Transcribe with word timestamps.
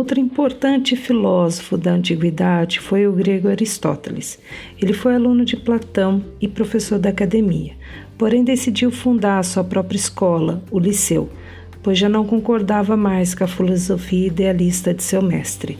Outro 0.00 0.18
importante 0.18 0.96
filósofo 0.96 1.76
da 1.76 1.92
antiguidade 1.92 2.80
foi 2.80 3.06
o 3.06 3.12
grego 3.12 3.48
Aristóteles. 3.48 4.38
Ele 4.80 4.94
foi 4.94 5.14
aluno 5.14 5.44
de 5.44 5.58
Platão 5.58 6.24
e 6.40 6.48
professor 6.48 6.98
da 6.98 7.10
academia, 7.10 7.74
porém 8.16 8.42
decidiu 8.42 8.90
fundar 8.90 9.44
sua 9.44 9.62
própria 9.62 9.98
escola, 9.98 10.64
o 10.70 10.78
Liceu, 10.78 11.28
pois 11.82 11.98
já 11.98 12.08
não 12.08 12.24
concordava 12.24 12.96
mais 12.96 13.34
com 13.34 13.44
a 13.44 13.46
filosofia 13.46 14.28
idealista 14.28 14.94
de 14.94 15.02
seu 15.02 15.20
mestre. 15.20 15.78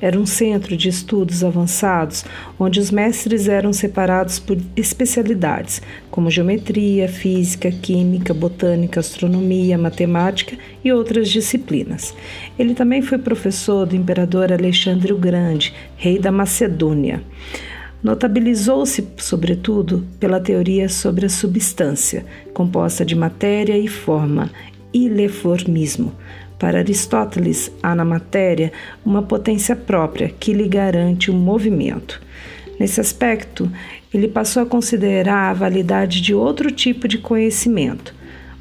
Era 0.00 0.18
um 0.18 0.24
centro 0.24 0.76
de 0.76 0.88
estudos 0.88 1.44
avançados, 1.44 2.24
onde 2.58 2.80
os 2.80 2.90
mestres 2.90 3.48
eram 3.48 3.72
separados 3.72 4.38
por 4.38 4.56
especialidades, 4.74 5.82
como 6.10 6.30
geometria, 6.30 7.06
física, 7.06 7.70
química, 7.70 8.32
botânica, 8.32 9.00
astronomia, 9.00 9.76
matemática 9.76 10.56
e 10.82 10.90
outras 10.90 11.28
disciplinas. 11.28 12.14
Ele 12.58 12.74
também 12.74 13.02
foi 13.02 13.18
professor 13.18 13.84
do 13.84 13.94
imperador 13.94 14.50
Alexandre 14.50 15.12
o 15.12 15.18
Grande, 15.18 15.74
rei 15.96 16.18
da 16.18 16.32
Macedônia. 16.32 17.22
Notabilizou-se, 18.02 19.06
sobretudo, 19.18 20.06
pela 20.18 20.40
teoria 20.40 20.88
sobre 20.88 21.26
a 21.26 21.28
substância, 21.28 22.24
composta 22.54 23.04
de 23.04 23.14
matéria 23.14 23.76
e 23.76 23.86
forma, 23.86 24.50
ileformismo, 24.92 26.14
para 26.60 26.78
Aristóteles, 26.78 27.72
há 27.82 27.94
na 27.94 28.04
matéria 28.04 28.70
uma 29.02 29.22
potência 29.22 29.74
própria 29.74 30.28
que 30.28 30.52
lhe 30.52 30.68
garante 30.68 31.30
o 31.30 31.34
movimento. 31.34 32.20
Nesse 32.78 33.00
aspecto, 33.00 33.70
ele 34.12 34.28
passou 34.28 34.62
a 34.62 34.66
considerar 34.66 35.50
a 35.50 35.54
validade 35.54 36.20
de 36.20 36.34
outro 36.34 36.70
tipo 36.70 37.08
de 37.08 37.16
conhecimento, 37.16 38.14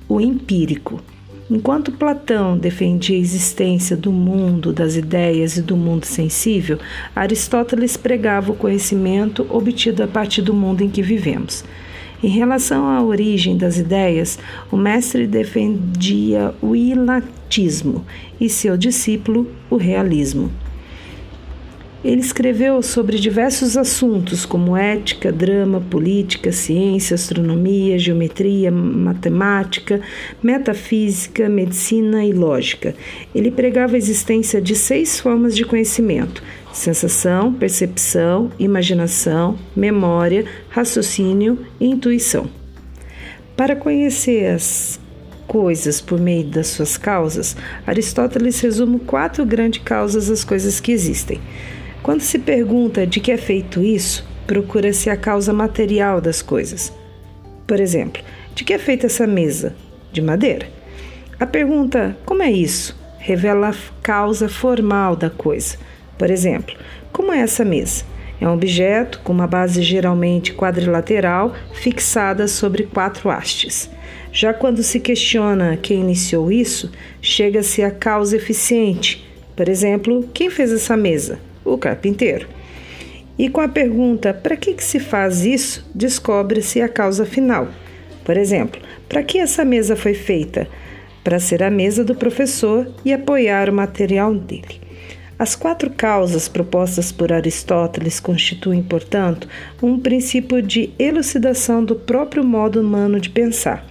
o 0.08 0.22
empírico. 0.22 1.02
Enquanto 1.50 1.92
Platão 1.92 2.58
defendia 2.58 3.18
a 3.18 3.20
existência 3.20 3.98
do 3.98 4.12
mundo, 4.14 4.72
das 4.72 4.96
ideias 4.96 5.58
e 5.58 5.62
do 5.62 5.76
mundo 5.76 6.06
sensível, 6.06 6.80
Aristóteles 7.14 7.98
pregava 7.98 8.52
o 8.52 8.56
conhecimento 8.56 9.46
obtido 9.50 10.04
a 10.04 10.08
partir 10.08 10.42
do 10.42 10.54
mundo 10.54 10.84
em 10.84 10.90
que 10.90 11.02
vivemos. 11.02 11.66
Em 12.22 12.28
relação 12.28 12.86
à 12.86 13.02
origem 13.02 13.56
das 13.56 13.78
ideias, 13.78 14.38
o 14.70 14.76
mestre 14.76 15.26
defendia 15.26 16.54
o 16.62 16.76
ilatismo 16.76 18.06
e 18.40 18.50
seu 18.50 18.76
discípulo 18.76 19.48
o 19.70 19.78
realismo. 19.78 20.52
Ele 22.04 22.22
escreveu 22.22 22.82
sobre 22.82 23.20
diversos 23.20 23.76
assuntos 23.76 24.46
como 24.46 24.76
ética, 24.76 25.34
drama, 25.34 25.82
política, 25.82 26.50
ciência, 26.50 27.16
astronomia, 27.16 28.00
geometria, 28.00 28.72
matemática, 28.72 30.00
metafísica, 30.42 31.50
medicina 31.50 32.24
e 32.24 32.32
lógica. 32.32 32.96
Ele 33.36 33.52
pregava 33.52 33.96
a 33.96 33.98
existência 33.98 34.62
de 34.62 34.76
seis 34.76 35.20
formas 35.20 35.54
de 35.54 35.66
conhecimento: 35.66 36.42
sensação, 36.74 37.54
percepção, 37.54 38.52
imaginação, 38.60 39.58
memória, 39.76 40.46
raciocínio 40.70 41.66
e 41.80 41.88
intuição. 41.88 42.50
Para 43.56 43.76
conhecer 43.76 44.48
as 44.48 45.00
coisas 45.48 46.00
por 46.00 46.20
meio 46.20 46.46
das 46.46 46.68
suas 46.68 46.98
causas, 46.98 47.58
Aristóteles 47.86 48.60
resume 48.62 49.00
quatro 49.00 49.46
grandes 49.46 49.82
causas 49.84 50.28
das 50.28 50.44
coisas 50.44 50.80
que 50.80 50.92
existem. 50.92 51.42
Quando 52.04 52.22
se 52.22 52.40
pergunta 52.40 53.06
de 53.06 53.20
que 53.20 53.32
é 53.32 53.38
feito 53.38 53.84
isso, 53.84 54.26
procura-se 54.46 55.10
a 55.10 55.18
causa 55.18 55.52
material 55.52 56.22
das 56.22 56.42
coisas. 56.42 56.94
Por 57.68 57.80
exemplo, 57.80 58.22
de 58.56 58.64
que 58.64 58.74
é 58.74 58.78
feita 58.78 59.08
essa 59.08 59.28
mesa? 59.28 59.76
De 60.12 60.22
madeira. 60.22 60.68
A 61.40 61.46
pergunta 61.46 62.18
como 62.26 62.42
é 62.42 62.52
isso 62.52 62.98
revela 63.20 63.70
a 63.70 63.76
causa 64.02 64.48
formal 64.48 65.16
da 65.16 65.30
coisa. 65.30 65.78
Por 66.20 66.30
exemplo, 66.30 66.76
como 67.12 67.34
é 67.34 67.40
essa 67.40 67.66
mesa? 67.66 68.04
É 68.40 68.48
um 68.48 68.54
objeto 68.54 69.20
com 69.24 69.34
uma 69.34 69.48
base 69.48 69.82
geralmente 69.82 70.54
quadrilateral 70.54 71.56
fixada 71.74 72.48
sobre 72.48 72.84
quatro 72.84 73.32
hastes. 73.32 73.90
Já 74.32 74.54
quando 74.54 74.84
se 74.84 75.00
questiona 75.00 75.76
quem 75.76 76.02
iniciou 76.02 76.52
isso, 76.52 76.92
chega-se 77.20 77.82
à 77.82 77.90
causa 77.90 78.38
eficiente. 78.38 79.28
Por 79.56 79.68
exemplo, 79.68 80.30
quem 80.32 80.52
fez 80.52 80.72
essa 80.72 80.96
mesa? 80.96 81.40
o 81.74 81.78
carpinteiro. 81.78 82.48
E 83.38 83.50
com 83.50 83.62
a 83.62 83.68
pergunta 83.68 84.34
para 84.34 84.58
que, 84.58 84.74
que 84.74 84.84
se 84.84 85.00
faz 85.00 85.46
isso, 85.46 85.90
descobre-se 85.96 86.82
a 86.82 86.90
causa 86.90 87.26
final. 87.26 87.70
Por 88.24 88.36
exemplo, 88.36 88.82
para 89.08 89.24
que 89.24 89.40
essa 89.40 89.64
mesa 89.64 89.96
foi 89.96 90.14
feita? 90.14 90.68
Para 91.24 91.40
ser 91.40 91.64
a 91.64 91.70
mesa 91.70 92.04
do 92.04 92.16
professor 92.16 92.92
e 93.04 93.14
apoiar 93.14 93.70
o 93.70 93.74
material 93.74 94.34
dele. 94.34 94.82
As 95.40 95.56
quatro 95.56 95.90
causas 95.90 96.50
propostas 96.50 97.14
por 97.14 97.32
Aristóteles 97.32 98.20
constituem, 98.20 98.84
portanto, 98.84 99.48
um 99.82 99.98
princípio 99.98 100.62
de 100.62 100.92
elucidação 101.00 101.82
do 101.82 101.96
próprio 101.96 102.44
modo 102.44 102.82
humano 102.82 103.22
de 103.22 103.30
pensar. 103.30 103.88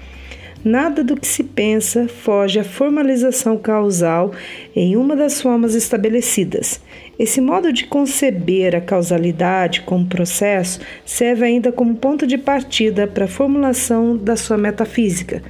Nada 0.62 1.02
do 1.02 1.16
que 1.16 1.26
se 1.26 1.42
pensa 1.42 2.06
foge 2.06 2.58
à 2.60 2.64
formalização 2.64 3.56
causal 3.56 4.32
em 4.76 4.94
uma 4.94 5.16
das 5.16 5.40
formas 5.40 5.74
estabelecidas. 5.74 6.82
Esse 7.18 7.40
modo 7.40 7.72
de 7.72 7.86
conceber 7.86 8.76
a 8.76 8.80
causalidade 8.82 9.80
como 9.80 10.04
processo 10.04 10.80
serve 11.06 11.46
ainda 11.46 11.72
como 11.72 11.96
ponto 11.96 12.26
de 12.26 12.36
partida 12.36 13.06
para 13.06 13.24
a 13.24 13.28
formulação 13.28 14.18
da 14.18 14.36
sua 14.36 14.58
metafísica, 14.58 15.42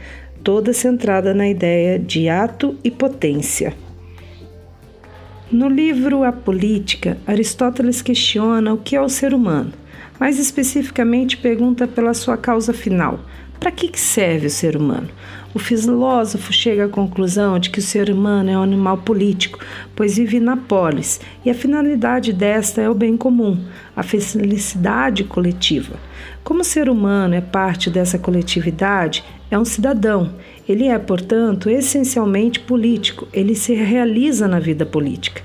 toda 0.45 0.73
centrada 0.73 1.35
na 1.35 1.49
ideia 1.49 1.99
de 1.99 2.29
ato 2.29 2.79
e 2.85 2.91
potência. 2.91 3.88
No 5.51 5.67
livro 5.67 6.25
A 6.25 6.31
Política, 6.31 7.17
Aristóteles 7.27 8.03
questiona 8.03 8.75
o 8.75 8.77
que 8.77 8.95
é 8.95 9.01
o 9.01 9.09
ser 9.09 9.33
humano. 9.33 9.73
Mais 10.21 10.39
especificamente, 10.39 11.39
pergunta 11.39 11.87
pela 11.87 12.13
sua 12.13 12.37
causa 12.37 12.75
final. 12.75 13.19
Para 13.59 13.73
que 13.73 13.99
serve 13.99 14.49
o 14.49 14.51
ser 14.51 14.77
humano? 14.77 15.09
O 15.59 15.61
filósofo 15.61 16.53
chega 16.53 16.85
à 16.85 16.89
conclusão 16.89 17.59
de 17.59 17.69
que 17.69 17.81
o 17.81 17.83
ser 17.83 18.11
humano 18.11 18.49
é 18.49 18.57
um 18.57 18.63
animal 18.63 18.99
político, 18.99 19.59
pois 19.97 20.17
vive 20.17 20.39
na 20.39 20.57
polis, 20.57 21.21
e 21.45 21.51
a 21.51 21.55
finalidade 21.55 22.33
desta 22.33 22.81
é 22.81 22.89
o 22.89 22.95
bem 22.95 23.17
comum, 23.17 23.59
a 23.97 24.05
felicidade 24.05 25.25
coletiva. 25.25 25.97
Como 26.45 26.61
o 26.61 26.65
ser 26.65 26.89
humano 26.89 27.35
é 27.35 27.41
parte 27.41 27.91
dessa 27.91 28.21
coletividade, 28.21 29.25
é 29.51 29.59
um 29.59 29.65
cidadão. 29.65 30.33
Ele 30.69 30.87
é, 30.87 30.97
portanto, 30.97 31.69
essencialmente 31.69 32.61
político, 32.61 33.27
ele 33.33 33.57
se 33.57 33.75
realiza 33.75 34.47
na 34.47 34.61
vida 34.61 34.87
política. 34.87 35.43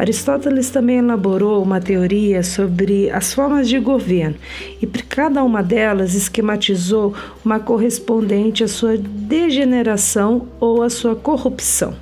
Aristóteles 0.00 0.70
também 0.70 0.96
elaborou 0.96 1.62
uma 1.62 1.78
teoria 1.78 2.42
sobre 2.42 3.10
as 3.10 3.34
formas 3.34 3.68
de 3.68 3.78
governo 3.78 4.34
e 4.80 4.86
para 4.86 5.02
cada 5.02 5.44
uma 5.44 5.62
delas 5.62 6.14
esquematizou 6.14 7.14
uma 7.44 7.60
correspondente 7.60 8.64
à 8.64 8.68
sua 8.68 8.96
degeneração 8.96 10.48
ou 10.58 10.82
à 10.82 10.88
sua 10.88 11.14
corrupção. 11.14 11.94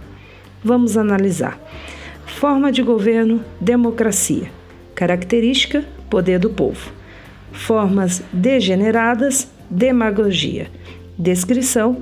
Vamos 0.63 0.97
analisar. 0.97 1.59
Forma 2.25 2.71
de 2.71 2.85
governo: 2.85 3.45
democracia. 3.61 4.49
Característica: 4.95 5.85
poder 6.09 6.39
do 6.39 6.51
povo. 6.51 6.93
Formas 7.51 8.23
degeneradas: 8.33 9.51
demagogia. 9.69 10.71
Descrição: 11.19 11.97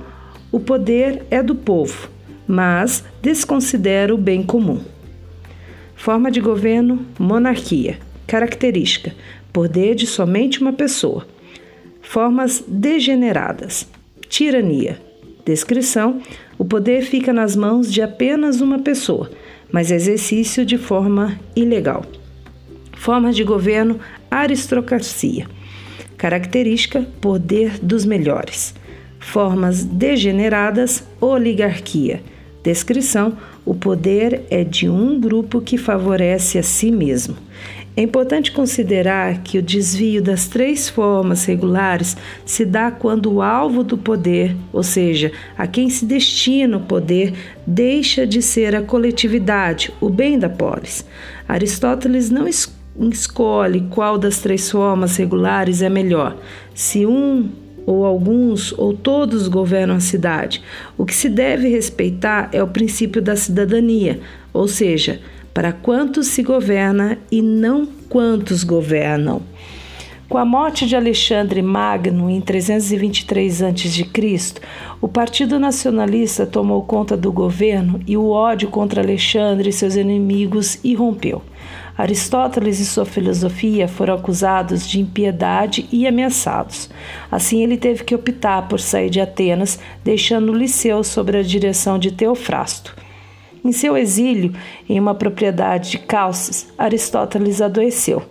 o 0.51 0.59
poder 0.59 1.25
é 1.31 1.41
do 1.41 1.55
povo, 1.55 2.07
mas 2.47 3.03
desconsidera 3.19 4.13
o 4.13 4.17
bem 4.17 4.43
comum. 4.43 4.79
Forma 5.97 6.31
de 6.31 6.39
governo: 6.39 7.05
monarquia. 7.19 7.97
Característica: 8.25 9.13
poder 9.51 9.95
de 9.95 10.05
somente 10.05 10.61
uma 10.61 10.71
pessoa. 10.71 11.27
Formas 12.01 12.63
degeneradas: 12.67 13.87
tirania. 14.29 15.01
Descrição: 15.43 16.21
o 16.57 16.63
poder 16.63 17.01
fica 17.01 17.33
nas 17.33 17.55
mãos 17.55 17.91
de 17.91 18.01
apenas 18.01 18.61
uma 18.61 18.79
pessoa, 18.79 19.29
mas 19.71 19.91
exercício 19.91 20.63
de 20.63 20.77
forma 20.77 21.37
ilegal. 21.55 22.05
Formas 22.95 23.35
de 23.35 23.43
governo: 23.43 23.99
aristocracia. 24.29 25.47
Característica: 26.15 27.05
poder 27.19 27.79
dos 27.79 28.05
melhores. 28.05 28.75
Formas 29.19 29.83
degeneradas: 29.83 31.03
oligarquia. 31.19 32.21
Descrição: 32.63 33.35
o 33.67 33.75
poder 33.75 34.43
é 34.49 34.63
de 34.63 34.87
um 34.87 35.19
grupo 35.19 35.59
que 35.59 35.77
favorece 35.77 36.57
a 36.57 36.63
si 36.63 36.89
mesmo. 36.89 37.35
É 37.97 38.01
importante 38.01 38.53
considerar 38.53 39.41
que 39.41 39.57
o 39.57 39.61
desvio 39.61 40.21
das 40.21 40.47
três 40.47 40.87
formas 40.87 41.43
regulares 41.43 42.15
se 42.45 42.63
dá 42.63 42.89
quando 42.89 43.29
o 43.29 43.41
alvo 43.41 43.83
do 43.83 43.97
poder, 43.97 44.55
ou 44.71 44.83
seja, 44.83 45.33
a 45.57 45.67
quem 45.67 45.89
se 45.89 46.05
destina 46.05 46.77
o 46.77 46.85
poder, 46.85 47.33
deixa 47.65 48.25
de 48.25 48.41
ser 48.41 48.73
a 48.73 48.81
coletividade, 48.81 49.91
o 49.99 50.09
bem 50.09 50.39
da 50.39 50.47
polis. 50.47 51.03
Aristóteles 51.45 52.29
não 52.29 52.47
escolhe 52.47 53.81
qual 53.89 54.17
das 54.17 54.39
três 54.39 54.71
formas 54.71 55.17
regulares 55.17 55.81
é 55.81 55.89
melhor. 55.89 56.37
Se 56.73 57.05
um 57.05 57.49
ou 57.87 58.05
alguns 58.05 58.77
ou 58.77 58.93
todos 58.93 59.47
governam 59.47 59.95
a 59.95 60.01
cidade. 60.01 60.61
O 60.97 61.05
que 61.05 61.15
se 61.15 61.29
deve 61.29 61.69
respeitar 61.69 62.49
é 62.51 62.61
o 62.61 62.67
princípio 62.67 63.21
da 63.21 63.37
cidadania, 63.37 64.19
ou 64.53 64.67
seja, 64.67 65.21
para 65.53 65.71
quantos 65.71 66.27
se 66.27 66.43
governa 66.43 67.17
e 67.31 67.41
não 67.41 67.87
quantos 68.09 68.63
governam. 68.65 69.41
Com 70.27 70.37
a 70.37 70.43
morte 70.43 70.85
de 70.85 70.93
Alexandre 70.93 71.61
Magno 71.61 72.29
em 72.29 72.41
323 72.41 73.63
a.C., 73.63 74.05
o 74.99 75.07
Partido 75.07 75.57
Nacionalista 75.57 76.45
tomou 76.45 76.83
conta 76.83 77.15
do 77.15 77.31
governo 77.31 78.01
e 78.05 78.17
o 78.17 78.27
ódio 78.27 78.67
contra 78.67 79.01
Alexandre 79.01 79.69
e 79.69 79.73
seus 79.73 79.95
inimigos 79.95 80.77
irrompeu. 80.83 81.41
Aristóteles 81.97 82.79
e 82.79 82.85
sua 82.85 83.05
filosofia 83.05 83.87
foram 83.87 84.13
acusados 84.13 84.87
de 84.87 84.99
impiedade 84.99 85.87
e 85.91 86.05
ameaçados. 86.05 86.89
Assim, 87.31 87.63
ele 87.63 87.75
teve 87.75 88.03
que 88.03 88.13
optar 88.13 88.67
por 88.67 88.79
sair 88.79 89.09
de 89.09 89.19
Atenas, 89.19 89.79
deixando 90.03 90.51
o 90.51 90.55
Liceu 90.55 91.03
sob 91.03 91.35
a 91.35 91.41
direção 91.41 91.97
de 91.97 92.11
Teofrasto. 92.11 92.95
Em 93.65 93.71
seu 93.71 93.97
exílio, 93.97 94.53
em 94.87 94.99
uma 94.99 95.15
propriedade 95.15 95.91
de 95.91 95.97
Calces, 95.97 96.67
Aristóteles 96.77 97.61
adoeceu. 97.61 98.21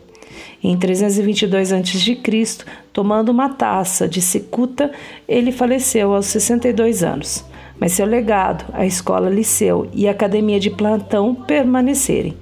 Em 0.62 0.76
322 0.76 1.72
a.C., 1.72 2.64
tomando 2.92 3.30
uma 3.30 3.48
taça 3.48 4.08
de 4.08 4.22
cicuta, 4.22 4.90
ele 5.28 5.52
faleceu 5.52 6.14
aos 6.14 6.26
62 6.26 7.02
anos. 7.02 7.44
Mas 7.78 7.92
seu 7.92 8.06
legado, 8.06 8.64
a 8.72 8.86
escola 8.86 9.28
Liceu 9.28 9.88
e 9.92 10.08
a 10.08 10.12
academia 10.12 10.58
de 10.58 10.70
Platão 10.70 11.34
permanecerem, 11.34 12.36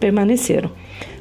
permaneceram. 0.00 0.70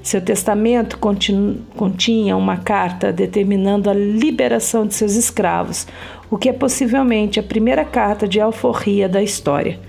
Seu 0.01 0.21
testamento 0.21 0.97
continha 0.97 2.35
uma 2.37 2.57
carta 2.57 3.11
determinando 3.11 3.89
a 3.89 3.93
liberação 3.93 4.87
de 4.87 4.95
seus 4.95 5.15
escravos, 5.15 5.85
o 6.31 6.37
que 6.37 6.49
é 6.49 6.53
possivelmente 6.53 7.39
a 7.39 7.43
primeira 7.43 7.83
carta 7.83 8.27
de 8.27 8.39
alforria 8.39 9.09
da 9.09 9.21
história. 9.21 9.79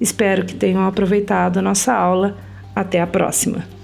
Espero 0.00 0.46
que 0.46 0.54
tenham 0.54 0.86
aproveitado 0.86 1.58
a 1.58 1.62
nossa 1.62 1.92
aula. 1.92 2.36
Até 2.74 3.00
a 3.00 3.06
próxima! 3.06 3.77